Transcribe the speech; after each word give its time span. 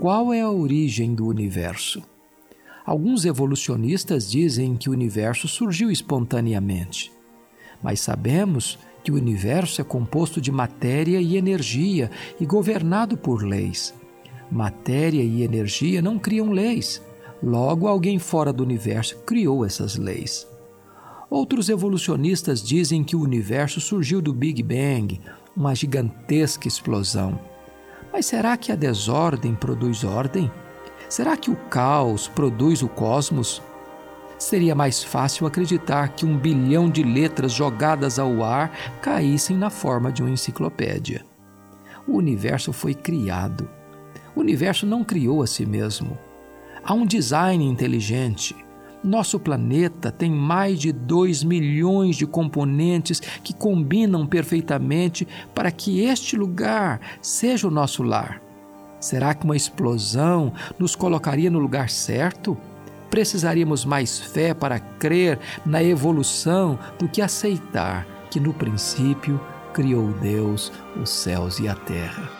Qual 0.00 0.32
é 0.32 0.40
a 0.40 0.50
origem 0.50 1.14
do 1.14 1.26
universo? 1.26 2.02
Alguns 2.86 3.26
evolucionistas 3.26 4.30
dizem 4.30 4.74
que 4.74 4.88
o 4.88 4.94
universo 4.94 5.46
surgiu 5.46 5.90
espontaneamente, 5.90 7.12
mas 7.82 8.00
sabemos 8.00 8.78
que 9.04 9.12
o 9.12 9.16
universo 9.16 9.82
é 9.82 9.84
composto 9.84 10.40
de 10.40 10.50
matéria 10.50 11.20
e 11.20 11.36
energia 11.36 12.10
e 12.40 12.46
governado 12.46 13.14
por 13.14 13.42
leis. 13.42 13.92
Matéria 14.50 15.22
e 15.22 15.42
energia 15.42 16.00
não 16.00 16.18
criam 16.18 16.50
leis, 16.50 17.02
logo 17.42 17.86
alguém 17.86 18.18
fora 18.18 18.54
do 18.54 18.62
universo 18.62 19.18
criou 19.26 19.66
essas 19.66 19.96
leis. 19.96 20.48
Outros 21.28 21.68
evolucionistas 21.68 22.62
dizem 22.62 23.04
que 23.04 23.14
o 23.14 23.20
universo 23.20 23.82
surgiu 23.82 24.22
do 24.22 24.32
Big 24.32 24.62
Bang, 24.62 25.20
uma 25.54 25.74
gigantesca 25.74 26.66
explosão. 26.66 27.38
Mas 28.12 28.26
será 28.26 28.56
que 28.56 28.72
a 28.72 28.76
desordem 28.76 29.54
produz 29.54 30.04
ordem? 30.04 30.50
Será 31.08 31.36
que 31.36 31.50
o 31.50 31.56
caos 31.56 32.28
produz 32.28 32.82
o 32.82 32.88
cosmos? 32.88 33.62
Seria 34.38 34.74
mais 34.74 35.02
fácil 35.02 35.46
acreditar 35.46 36.08
que 36.08 36.24
um 36.24 36.36
bilhão 36.36 36.88
de 36.88 37.02
letras 37.02 37.52
jogadas 37.52 38.18
ao 38.18 38.42
ar 38.42 38.70
caíssem 39.02 39.56
na 39.56 39.70
forma 39.70 40.10
de 40.10 40.22
uma 40.22 40.30
enciclopédia. 40.30 41.24
O 42.06 42.16
universo 42.16 42.72
foi 42.72 42.94
criado. 42.94 43.68
O 44.34 44.40
universo 44.40 44.86
não 44.86 45.04
criou 45.04 45.42
a 45.42 45.46
si 45.46 45.66
mesmo. 45.66 46.18
Há 46.82 46.94
um 46.94 47.04
design 47.04 47.64
inteligente 47.64 48.56
nosso 49.02 49.38
planeta 49.38 50.12
tem 50.12 50.30
mais 50.30 50.78
de 50.78 50.92
2 50.92 51.42
milhões 51.42 52.16
de 52.16 52.26
componentes 52.26 53.20
que 53.42 53.54
combinam 53.54 54.26
perfeitamente 54.26 55.26
para 55.54 55.70
que 55.70 56.02
este 56.02 56.36
lugar 56.36 57.00
seja 57.22 57.66
o 57.66 57.70
nosso 57.70 58.02
lar. 58.02 58.42
Será 59.00 59.34
que 59.34 59.44
uma 59.44 59.56
explosão 59.56 60.52
nos 60.78 60.94
colocaria 60.94 61.50
no 61.50 61.58
lugar 61.58 61.88
certo? 61.88 62.56
Precisaríamos 63.08 63.84
mais 63.84 64.18
fé 64.18 64.52
para 64.52 64.78
crer 64.78 65.38
na 65.64 65.82
evolução 65.82 66.78
do 66.98 67.08
que 67.08 67.22
aceitar 67.22 68.06
que 68.30 68.38
no 68.38 68.52
princípio 68.52 69.40
criou 69.72 70.12
Deus 70.12 70.70
os 71.00 71.10
céus 71.10 71.58
e 71.58 71.66
a 71.66 71.74
terra. 71.74 72.39